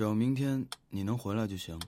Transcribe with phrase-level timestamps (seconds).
[0.00, 1.78] 只要明天你能回来就行。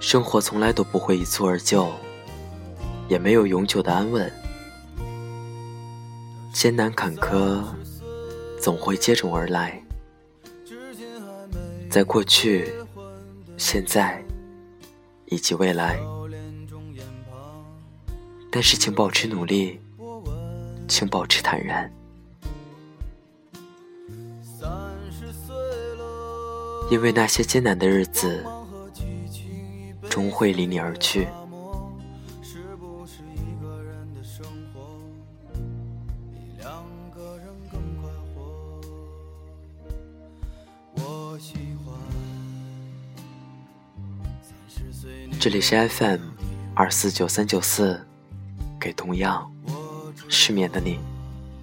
[0.00, 1.90] 生活从来都不会一蹴而就，
[3.08, 4.32] 也没有永久的安稳，
[6.52, 7.62] 艰难坎坷
[8.60, 9.82] 总会接踵而来。
[11.90, 12.72] 在过去、
[13.56, 14.22] 现在
[15.26, 15.98] 以及未来，
[18.50, 19.80] 但是请保持努力，
[20.86, 21.90] 请保持坦然，
[26.90, 28.44] 因为那些艰难的日子。
[30.08, 31.28] 终会离你而去。
[45.40, 46.20] 这里是 FM
[46.74, 48.04] 二四九三九四，
[48.80, 49.48] 给同样
[50.28, 50.98] 失眠的你，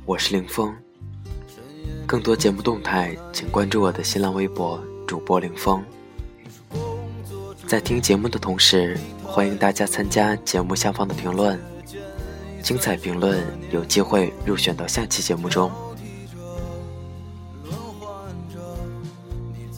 [0.06, 0.74] 我是凌峰。
[2.08, 5.84] 更多节目动态，请关注我的新浪微博主播凌峰。
[7.68, 11.60] 在听节目的同时，欢迎大家参加节目下方的评论，
[12.62, 15.72] 精彩评论有机会入选到下期节目中。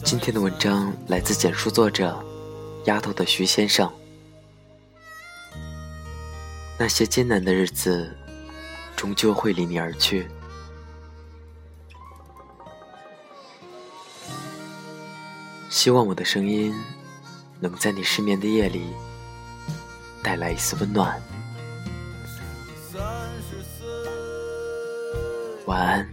[0.04, 2.22] 今天的文章来自简书作者
[2.84, 3.90] 丫头的徐先生。
[6.78, 8.14] 那些艰难的日子，
[8.94, 10.28] 终究会离你而去。
[15.70, 16.74] 希望我的声音。
[17.60, 18.92] 能在你失眠的夜里
[20.22, 21.20] 带来一丝温暖。
[25.66, 26.08] 晚安，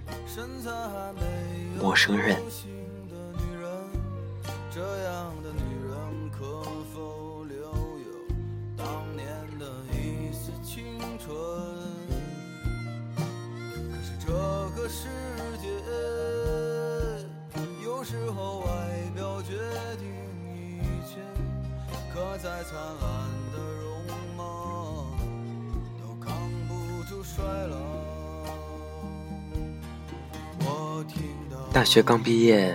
[1.80, 2.42] 陌生人。
[31.76, 32.74] 大学刚毕业，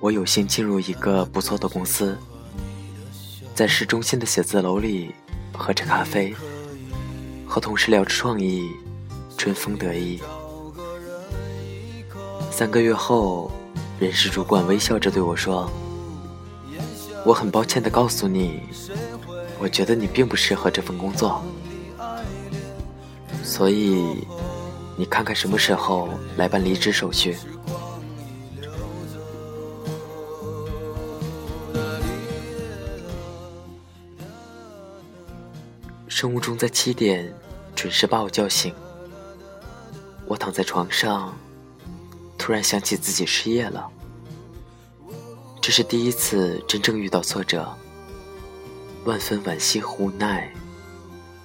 [0.00, 2.16] 我有幸进入一个不错的公司，
[3.54, 5.14] 在市中心的写字楼里
[5.52, 6.34] 喝着咖啡，
[7.46, 8.66] 和同事聊着创意，
[9.36, 10.22] 春风得意。
[12.50, 13.52] 三个月后，
[14.00, 15.70] 人事主管微笑着对我说。
[17.26, 18.62] 我很抱歉地告诉你，
[19.58, 21.44] 我觉得你并不适合这份工作，
[23.42, 24.26] 所以
[24.96, 26.08] 你看看什么时候
[26.38, 27.36] 来办离职手续。
[36.14, 37.34] 生物钟在七点
[37.74, 38.72] 准时把我叫醒，
[40.26, 41.36] 我躺在床上，
[42.38, 43.90] 突然想起自己失业了。
[45.60, 47.68] 这是第一次真正遇到挫折，
[49.04, 50.48] 万分惋惜和无奈，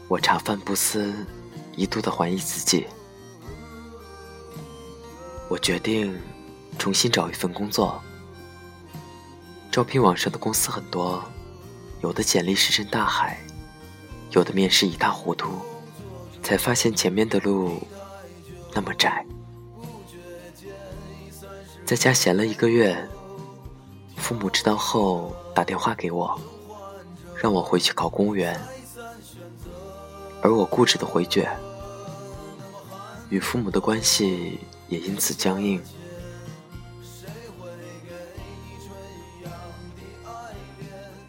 [0.08, 1.16] 我茶饭不思，
[1.76, 2.86] 一度的怀疑自己。
[5.50, 6.16] 我决定
[6.78, 8.00] 重新找一份工作。
[9.72, 11.24] 招聘网上的公司很多，
[12.04, 13.44] 有的简历石沉大海，
[14.32, 15.50] 有的面试一塌糊涂，
[16.44, 17.82] 才发现前面的路
[18.74, 19.26] 那么窄。
[21.86, 23.08] 在家闲了一个月。
[24.16, 26.40] 父母知道后打电话给我，
[27.42, 28.60] 让我回去考公务员，
[30.44, 31.50] 而我固执的回绝，
[33.30, 35.82] 与父母的关系也因此僵硬。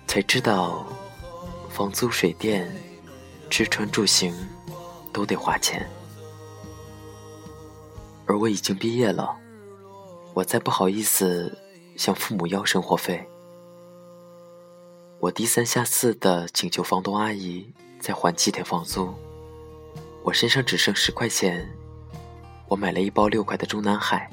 [0.07, 0.85] 才知道，
[1.71, 2.71] 房租、水电、
[3.51, 4.33] 吃穿住行
[5.13, 5.87] 都得花钱，
[8.25, 9.37] 而我已经毕业了，
[10.33, 11.59] 我再不好意思。
[11.97, 13.29] 向父母要生活费，
[15.19, 19.13] 我低三下四的请求房东阿姨再还几天房租。
[20.23, 21.69] 我身上只剩十块钱，
[22.69, 24.31] 我买了一包六块的中南海，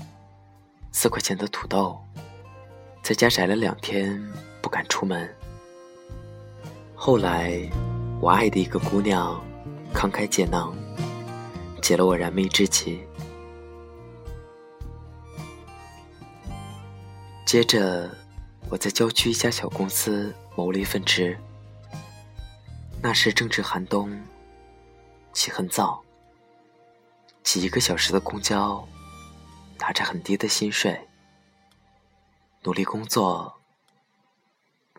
[0.93, 1.99] 四块钱的土豆，
[3.03, 4.17] 在家宅了两天，
[4.61, 5.29] 不敢出门。
[6.95, 7.69] 后来，
[8.19, 9.39] 我爱的一个姑娘
[9.93, 10.75] 慷慨解囊，
[11.83, 12.99] 解了我燃眉之急。
[17.45, 18.09] 接着，
[18.69, 21.37] 我在郊区一家小公司谋了一份职。
[23.03, 24.19] 那时正值寒冬，
[25.31, 26.03] 起很早，
[27.43, 28.85] 挤一个小时的公交，
[29.77, 31.07] 拿着很低的薪水，
[32.63, 33.53] 努力工作，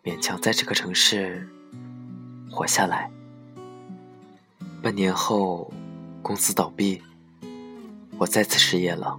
[0.04, 1.46] 勉强在这个城市
[2.58, 3.08] 活下来。
[4.82, 5.72] 半年后，
[6.22, 7.00] 公司倒闭，
[8.18, 9.16] 我再次失业了。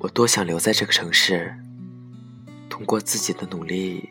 [0.00, 1.56] 我多想留在这个城市，
[2.68, 4.10] 通过自己的努力，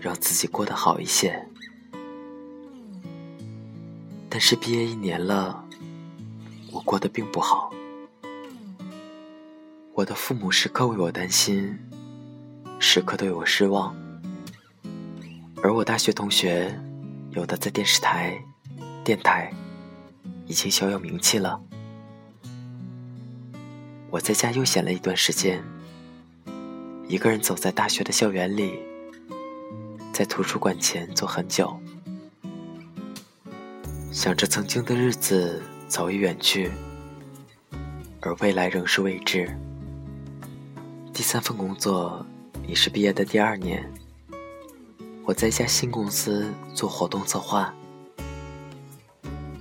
[0.00, 1.46] 让自己过得好一些。
[4.28, 5.64] 但是毕业一年了，
[6.72, 7.72] 我过得并不好。
[9.94, 11.78] 我的父母时刻为我担心，
[12.80, 14.01] 时刻对我失望。
[15.62, 16.76] 而我大学同学，
[17.30, 18.36] 有的在电视台、
[19.04, 19.48] 电台，
[20.44, 21.62] 已经小有名气了。
[24.10, 25.62] 我在家悠闲了一段时间，
[27.06, 28.80] 一个人走在大学的校园里，
[30.12, 31.72] 在图书馆前坐很久，
[34.10, 36.72] 想着曾经的日子早已远去，
[38.20, 39.56] 而未来仍是未知。
[41.14, 42.26] 第三份工作
[42.66, 43.88] 已是毕业的第二年，
[45.24, 47.72] 我在一家新公司做活动策划，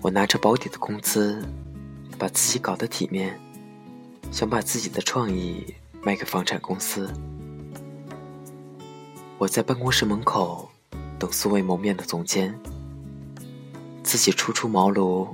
[0.02, 1.44] 我拿着保底的工资，
[2.18, 3.40] 把自己搞得体面。
[4.32, 7.14] 想把自己的创意卖给房产公司。
[9.38, 10.70] 我在办公室门口
[11.20, 12.58] 等素未谋面的总监，
[14.04, 15.28] 自己初出茅庐，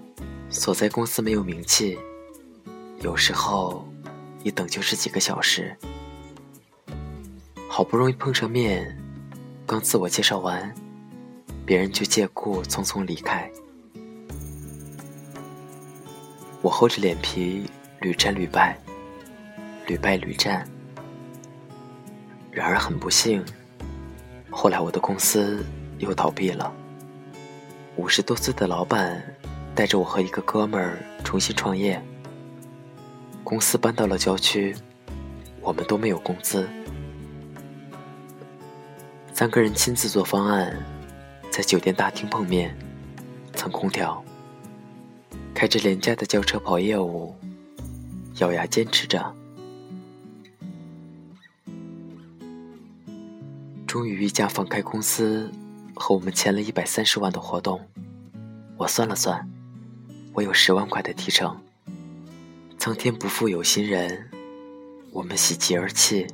[0.50, 2.00] 所在公司没有名气，
[3.01, 3.88] 有时候
[4.44, 5.77] 一等就是几个小时。
[7.69, 8.97] 好不容易碰上面，
[9.68, 10.74] 刚自我介绍完，
[11.66, 13.52] 别人就借故匆匆离开。
[16.62, 17.69] 我厚着脸皮
[18.00, 18.80] 屡战屡败。
[19.86, 20.66] 屡败屡战，
[22.50, 23.44] 然而很不幸，
[24.50, 25.66] 后来我的公司
[26.00, 26.74] 又倒闭了。
[27.98, 29.22] 五十多岁的老板
[29.75, 32.02] 带着我和一个哥们儿重新创业，
[33.46, 34.75] 公司搬到了郊区，
[35.62, 36.68] 我们都没有工资。
[39.38, 40.75] 三个人亲自做方案，
[41.51, 42.75] 在酒店大厅碰面，
[43.54, 44.25] 蹭空调，
[45.54, 47.36] 开着廉价的轿车跑业务，
[48.39, 49.31] 咬牙坚持着。
[53.86, 55.51] 终于，一家放开公司
[55.94, 57.80] 和我们签了一百三十万的活动。
[58.75, 59.48] 我算了算，
[60.33, 61.56] 我有十万块的提成。
[62.80, 64.31] 苍天不负有心人，
[65.12, 66.25] 我们喜极而泣，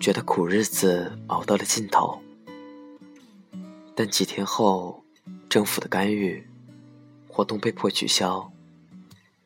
[0.00, 2.20] 觉得苦日子熬到了尽头。
[3.94, 5.02] 但几天后，
[5.48, 6.46] 政府的干预，
[7.28, 8.50] 活动被迫取消，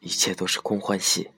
[0.01, 1.31] 一切都是空欢喜。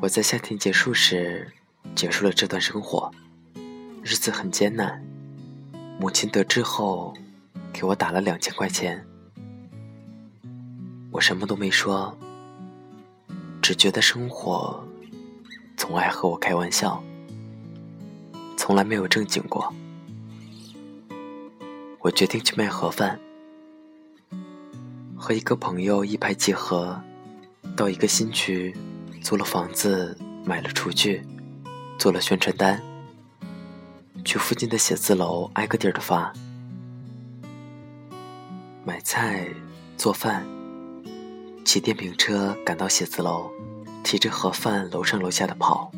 [0.00, 1.52] 我在夏天结束时
[1.94, 3.12] 结束了这段生活，
[4.02, 5.04] 日子很艰难。
[5.98, 7.12] 母亲得知后，
[7.72, 9.04] 给我打了两千块钱。
[11.10, 12.16] 我什么都没说，
[13.62, 14.82] 只觉得生活
[15.76, 17.02] 总爱和我开玩笑，
[18.56, 19.72] 从来没有正经过。
[22.00, 23.20] 我决定去卖盒饭，
[25.16, 26.98] 和一个朋友一拍即合，
[27.76, 28.74] 到一个新区。
[29.22, 31.22] 租了房子，买了厨具，
[31.98, 32.82] 做了宣传单，
[34.24, 36.32] 去附近的写字楼挨个地儿的发。
[38.82, 39.46] 买菜、
[39.98, 40.42] 做饭，
[41.64, 43.50] 骑电瓶车赶到写字楼，
[44.02, 45.92] 提着盒饭楼上楼下的跑，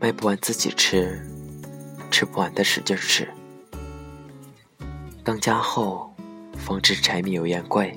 [0.00, 1.24] 卖不完自己吃，
[2.10, 3.28] 吃不完的使劲吃。
[5.22, 6.12] 当家后，
[6.56, 7.96] 方知柴米油盐贵。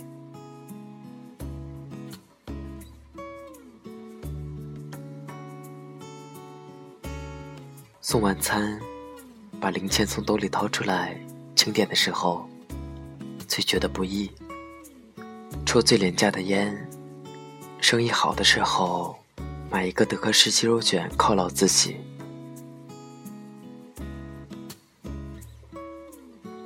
[8.02, 8.80] 送晚餐，
[9.60, 11.20] 把零钱从兜里掏出来
[11.56, 12.48] 清点的时候，
[13.48, 14.30] 最觉得不易。
[15.74, 16.88] 抽最廉价的烟，
[17.82, 19.18] 生意好的时候，
[19.72, 21.98] 买一个德克士鸡肉卷犒劳自己。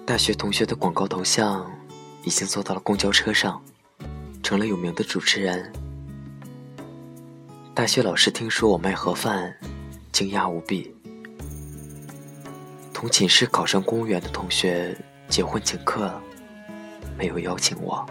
[0.05, 1.71] 大学同学的广告头像
[2.25, 3.63] 已经做到了公交车上，
[4.43, 5.71] 成了有名的主持人。
[7.73, 9.55] 大学老师听说我卖盒饭，
[10.11, 10.93] 惊讶无比。
[12.93, 14.93] 同寝室考上公务员的同学
[15.29, 16.11] 结婚请客，
[17.17, 18.05] 没有邀请我。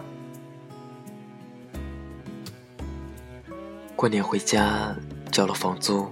[3.97, 4.95] 过年回家
[5.33, 6.07] 交了房租，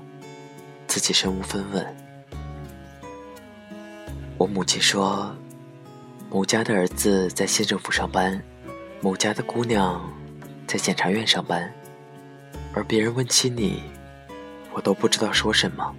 [0.87, 1.97] 自己身无分文。
[4.39, 5.37] 我母亲说，
[6.31, 8.43] 某家的儿子在县政府上班，
[9.03, 10.03] 某家的姑娘
[10.67, 11.71] 在检察院上班，
[12.73, 13.83] 而别人问起你，
[14.73, 15.95] 我都不知道说什么。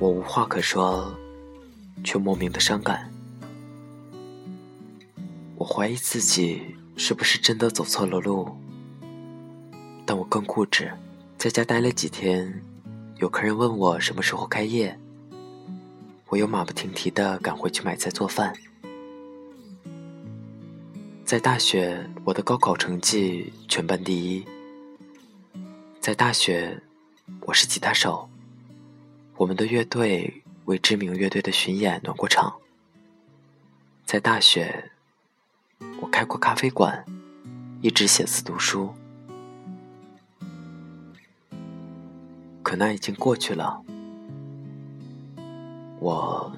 [0.00, 1.14] 我无话可说，
[2.02, 3.08] 却莫名的伤感。
[5.54, 8.50] 我怀疑自己是不是真的走错了路，
[10.14, 10.92] 但我更固执。
[11.36, 12.62] 在家待了几天，
[13.16, 14.96] 有客人问我什么时候开业，
[16.28, 18.54] 我又马不停蹄的赶回去买菜做饭。
[21.24, 24.46] 在大学，我的高考成绩全班第一。
[25.98, 26.80] 在大学，
[27.40, 28.30] 我是吉他手。
[29.36, 32.54] 我们的乐队为知名乐队的巡演暖过场。
[34.06, 34.92] 在大学，
[36.00, 37.04] 我开过咖啡馆，
[37.80, 38.94] 一直写字读书。
[42.74, 43.80] 可那已经过去了。
[46.00, 46.52] 我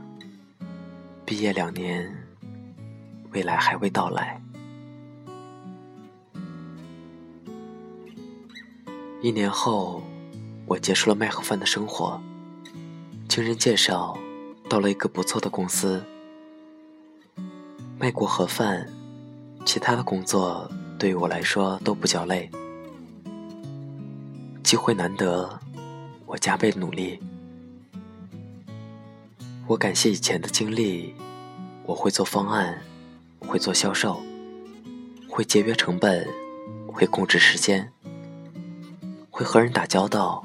[1.26, 2.10] 毕业两年，
[3.32, 4.40] 未来还未到来。
[9.20, 10.02] 一年后，
[10.64, 12.18] 我结束了卖盒饭的生活。
[13.28, 14.16] 经人介绍，
[14.70, 16.02] 到了一个不错的公司。
[17.98, 18.88] 卖过盒饭，
[19.66, 20.66] 其他的工作
[20.98, 22.50] 对于我来说都不叫累。
[24.62, 25.60] 机会难得，
[26.26, 27.18] 我加倍努力。
[29.66, 31.14] 我感谢以前的经历，
[31.84, 32.82] 我会做方案，
[33.40, 34.20] 会做销售，
[35.28, 36.26] 会节约成本，
[36.86, 37.90] 会控制时间，
[39.30, 40.44] 会和人打交道，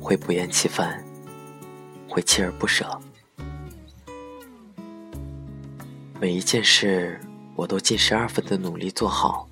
[0.00, 1.04] 会不厌其烦。
[2.06, 2.86] 会锲而不舍，
[6.20, 7.20] 每一件事
[7.56, 9.48] 我都尽十二分的努力做好。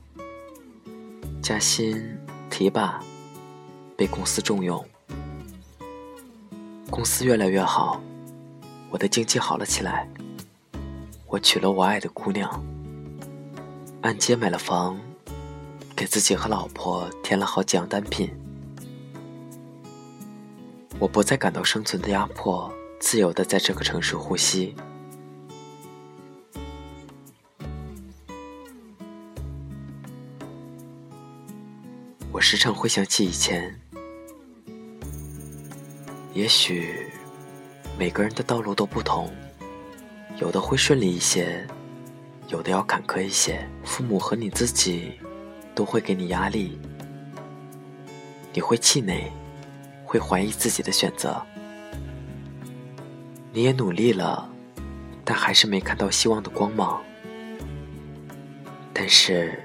[1.43, 2.01] 加薪、
[2.49, 3.03] 提拔，
[3.97, 4.87] 被公司重用，
[6.93, 7.99] 公司越来越好，
[8.91, 10.07] 我的经济好了起来。
[11.27, 12.63] 我娶了我爱的姑娘，
[14.03, 15.01] 按揭买了房，
[15.97, 18.31] 给自己和老婆添了好几样单品。
[20.99, 22.71] 我不再感到生存的压迫，
[23.01, 24.77] 自由的在这个城市呼吸。
[32.31, 33.81] 我时常会想起以前，
[36.35, 37.11] 也许
[37.99, 39.31] 每个人的道路都不同，
[40.39, 41.67] 有的会顺利一些，
[42.49, 43.69] 有的要坎坷一些。
[43.85, 45.13] 父母和你自己
[45.75, 46.79] 都会给你压力，
[48.53, 49.31] 你会气馁。
[50.05, 51.43] 会怀疑自己的选择，
[53.51, 54.47] 你也努力了，
[55.25, 57.03] 但还是没看到希望的光芒。
[58.93, 59.59] 但是，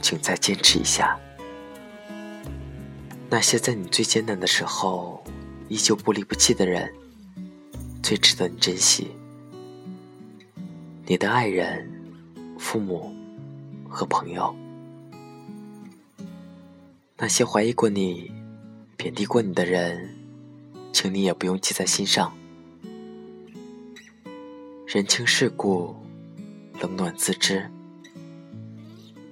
[0.00, 1.18] 请再坚持一下。
[3.28, 5.24] 那些在你最艰难的时候
[5.68, 6.92] 依旧不离不弃的人，
[8.02, 9.10] 最值得你珍惜。
[11.06, 11.90] 你的爱人、
[12.58, 13.14] 父母
[13.88, 14.54] 和朋友，
[17.16, 18.30] 那些怀疑过你。
[18.96, 20.08] 贬低过你的人，
[20.90, 22.32] 请你也不用记在心上。
[24.86, 25.94] 人情世故，
[26.80, 27.70] 冷暖自知。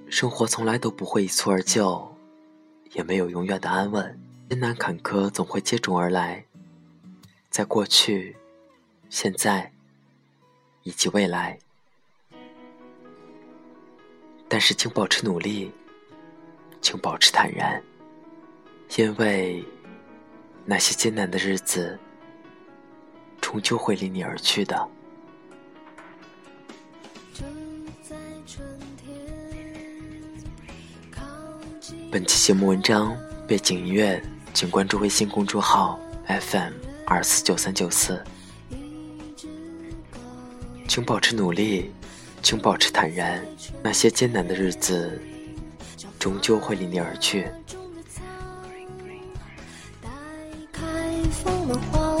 [0.09, 2.15] 生活从来都不会一蹴而就，
[2.91, 4.19] 也没有永远的安稳。
[4.49, 6.45] 艰难坎坷总会接踵而来，
[7.49, 8.35] 在过去、
[9.09, 9.71] 现在
[10.83, 11.57] 以及未来。
[14.47, 15.71] 但是，请保持努力，
[16.81, 17.81] 请保持坦然。
[18.95, 19.65] 因为
[20.65, 21.97] 那些艰难的日子，
[23.41, 24.87] 终究会离你而去的。
[32.11, 34.21] 本期节目文章背景音乐，
[34.53, 36.73] 请关注微信公众号 FM
[37.05, 38.23] 二四九三九四。
[40.87, 41.91] 请保持努力，
[42.43, 43.43] 请保持坦然。
[43.81, 45.19] 那些艰难的日子，
[46.19, 47.47] 终究会离你而去。
[50.01, 50.09] 带
[50.71, 50.85] 开
[51.31, 52.12] 风的花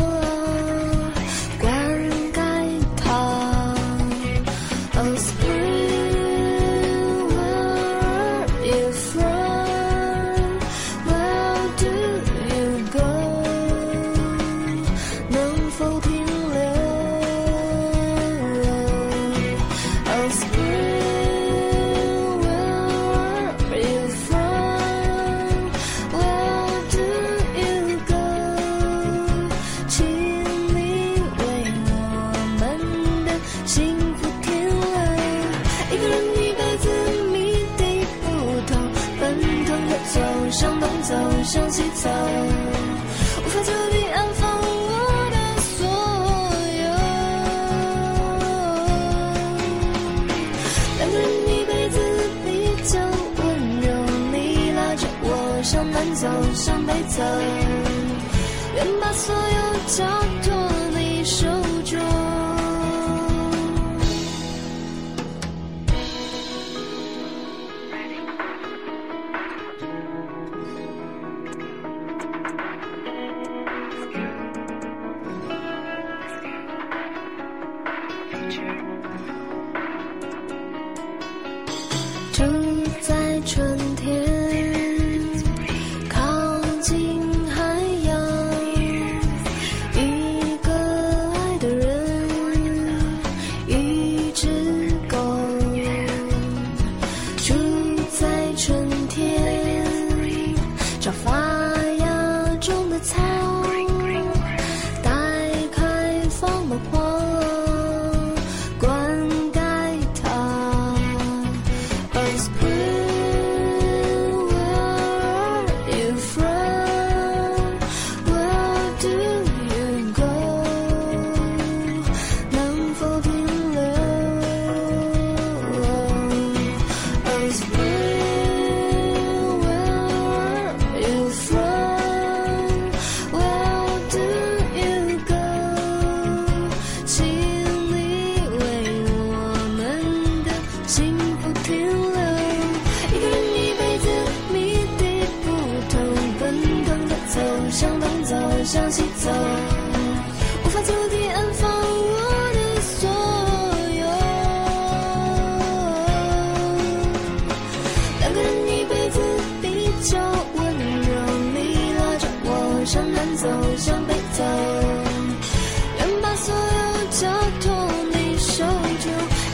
[167.23, 167.29] 逃
[167.61, 167.71] 脱
[168.11, 169.05] 你手中，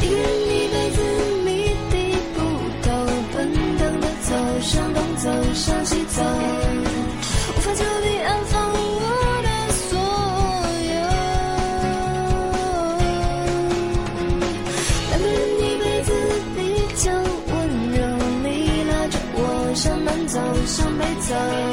[0.01, 0.97] 一人一辈子
[1.45, 1.47] 谜
[1.91, 1.93] 底
[2.33, 2.37] 不
[2.81, 2.87] 透，
[3.31, 3.37] 奔
[3.77, 6.23] 腾的走，向东走，向西走，
[7.55, 9.05] 无法就地安放我
[9.43, 9.87] 的所
[10.89, 10.91] 有。
[15.11, 16.09] 两个人一辈子
[16.55, 16.57] 比
[16.95, 17.05] 较
[17.53, 17.53] 温
[17.93, 17.99] 柔，
[18.43, 18.47] 你
[18.89, 19.37] 拉着我
[19.75, 21.68] 向南走，向北走。